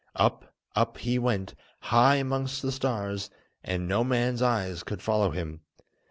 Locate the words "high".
1.81-2.15